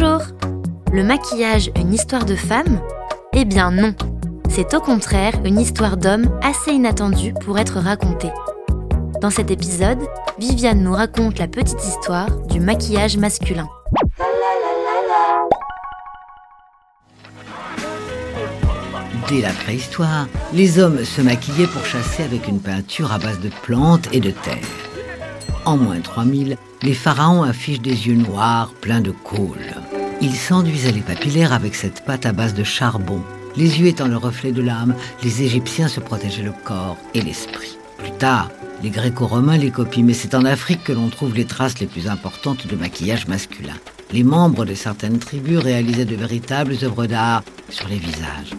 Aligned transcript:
Bonjour 0.00 0.22
Le 0.92 1.02
maquillage, 1.02 1.72
une 1.74 1.92
histoire 1.92 2.24
de 2.24 2.36
femme? 2.36 2.80
Eh 3.32 3.44
bien 3.44 3.72
non 3.72 3.94
C'est 4.48 4.72
au 4.74 4.80
contraire 4.80 5.34
une 5.44 5.58
histoire 5.58 5.96
d'homme 5.96 6.30
assez 6.40 6.70
inattendue 6.70 7.34
pour 7.44 7.58
être 7.58 7.80
racontée. 7.80 8.30
Dans 9.20 9.30
cet 9.30 9.50
épisode, 9.50 9.98
Viviane 10.38 10.84
nous 10.84 10.92
raconte 10.92 11.40
la 11.40 11.48
petite 11.48 11.84
histoire 11.84 12.30
du 12.46 12.60
maquillage 12.60 13.16
masculin. 13.16 13.66
Dès 19.28 19.40
la 19.40 19.52
préhistoire, 19.52 20.28
les 20.52 20.78
hommes 20.78 21.04
se 21.04 21.22
maquillaient 21.22 21.66
pour 21.66 21.84
chasser 21.84 22.22
avec 22.22 22.46
une 22.46 22.60
peinture 22.60 23.12
à 23.12 23.18
base 23.18 23.40
de 23.40 23.50
plantes 23.62 24.08
et 24.12 24.20
de 24.20 24.30
terre. 24.30 24.88
En 25.64 25.76
moins 25.76 26.00
3000, 26.00 26.56
les 26.82 26.94
pharaons 26.94 27.42
affichent 27.42 27.80
des 27.80 28.06
yeux 28.06 28.14
noirs 28.14 28.72
pleins 28.80 29.00
de 29.00 29.10
colle. 29.10 29.77
Ils 30.20 30.34
s'enduisaient 30.34 30.90
les 30.90 31.00
papillaires 31.00 31.52
avec 31.52 31.76
cette 31.76 32.04
pâte 32.04 32.26
à 32.26 32.32
base 32.32 32.52
de 32.52 32.64
charbon. 32.64 33.22
Les 33.56 33.80
yeux 33.80 33.86
étant 33.86 34.08
le 34.08 34.16
reflet 34.16 34.50
de 34.50 34.62
l'âme, 34.62 34.96
les 35.22 35.42
Égyptiens 35.42 35.86
se 35.86 36.00
protégeaient 36.00 36.42
le 36.42 36.52
corps 36.64 36.96
et 37.14 37.20
l'esprit. 37.20 37.78
Plus 37.98 38.10
tard, 38.12 38.50
les 38.82 38.90
Gréco-Romains 38.90 39.58
les 39.58 39.70
copient, 39.70 40.04
mais 40.04 40.14
c'est 40.14 40.34
en 40.34 40.44
Afrique 40.44 40.82
que 40.82 40.92
l'on 40.92 41.08
trouve 41.08 41.34
les 41.34 41.44
traces 41.44 41.78
les 41.78 41.86
plus 41.86 42.08
importantes 42.08 42.66
de 42.66 42.74
maquillage 42.74 43.28
masculin. 43.28 43.76
Les 44.10 44.24
membres 44.24 44.64
de 44.64 44.74
certaines 44.74 45.20
tribus 45.20 45.58
réalisaient 45.58 46.04
de 46.04 46.16
véritables 46.16 46.76
œuvres 46.82 47.06
d'art 47.06 47.44
sur 47.70 47.86
les 47.88 47.98
visages. 47.98 48.54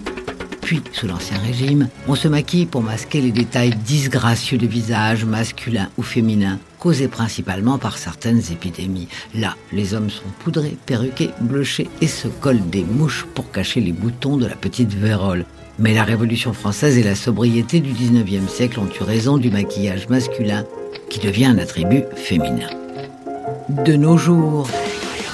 Puis, 0.69 0.83
sous 0.91 1.07
l'Ancien 1.07 1.39
Régime, 1.39 1.89
on 2.07 2.13
se 2.13 2.27
maquille 2.27 2.67
pour 2.67 2.83
masquer 2.83 3.21
les 3.21 3.31
détails 3.31 3.73
disgracieux 3.87 4.59
de 4.59 4.67
visages 4.67 5.25
masculins 5.25 5.89
ou 5.97 6.03
féminins, 6.03 6.59
causés 6.77 7.07
principalement 7.07 7.79
par 7.79 7.97
certaines 7.97 8.43
épidémies. 8.51 9.07
Là, 9.33 9.55
les 9.73 9.95
hommes 9.95 10.11
sont 10.11 10.29
poudrés, 10.43 10.77
perruqués, 10.85 11.31
blushés 11.41 11.89
et 12.01 12.07
se 12.07 12.27
collent 12.27 12.69
des 12.69 12.83
mouches 12.83 13.25
pour 13.33 13.49
cacher 13.49 13.81
les 13.81 13.93
boutons 13.93 14.37
de 14.37 14.45
la 14.45 14.55
petite 14.55 14.93
vérole. 14.93 15.45
Mais 15.79 15.95
la 15.95 16.03
Révolution 16.03 16.53
française 16.53 16.99
et 16.99 17.03
la 17.03 17.15
sobriété 17.15 17.79
du 17.79 17.91
19e 17.91 18.47
siècle 18.47 18.79
ont 18.79 18.89
eu 18.89 19.03
raison 19.03 19.39
du 19.39 19.49
maquillage 19.49 20.07
masculin 20.07 20.65
qui 21.09 21.19
devient 21.19 21.45
un 21.45 21.57
attribut 21.57 22.03
féminin. 22.15 22.69
De 23.69 23.93
nos 23.93 24.17
jours, 24.17 24.69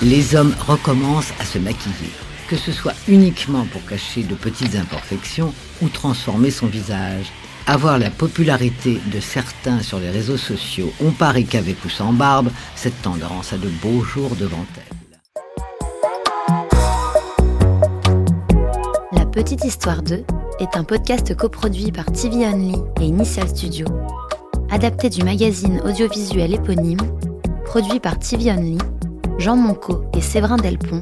les 0.02 0.34
hommes 0.34 0.56
recommencent 0.66 1.34
à 1.42 1.44
se 1.44 1.58
maquiller 1.58 2.14
que 2.48 2.56
ce 2.56 2.72
soit 2.72 2.94
uniquement 3.08 3.66
pour 3.72 3.86
cacher 3.86 4.24
de 4.24 4.36
petites 4.36 4.76
imperfections 4.76 5.54
ou 5.82 5.90
transformer 5.90 6.52
son 6.52 6.68
visage. 6.68 7.32
Avoir 7.68 7.98
la 7.98 8.12
popularité 8.12 9.00
de 9.12 9.20
certains 9.20 9.82
sur 9.82 10.00
les 10.00 10.12
réseaux 10.12 10.38
sociaux, 10.38 10.94
on 11.04 11.12
paraît 11.12 11.44
qu'avec 11.44 11.84
ou 11.84 11.90
sans 11.90 12.14
barbe, 12.14 12.52
cette 12.76 13.02
tendance 13.02 13.54
a 13.54 13.58
de 13.58 13.70
beaux 13.82 14.04
jours 14.04 14.36
devant 14.36 14.66
elle. 14.78 14.84
La 19.12 19.26
Petite 19.26 19.66
Histoire 19.66 20.04
2 20.04 20.24
est 20.60 20.78
un 20.78 20.84
podcast 20.84 21.36
coproduit 21.36 21.92
par 21.92 22.06
TV 22.12 22.46
Only 22.46 22.76
et 23.02 23.06
Initial 23.06 23.50
Studio, 23.50 23.88
adapté 24.70 25.10
du 25.10 25.24
magazine 25.24 25.82
audiovisuel 25.84 26.54
éponyme, 26.54 27.02
produit 27.66 28.00
par 28.00 28.20
TV 28.20 28.52
Only, 28.52 28.78
Jean 29.40 29.56
Monco 29.56 30.06
et 30.16 30.22
Séverin 30.22 30.58
Delpont 30.58 31.02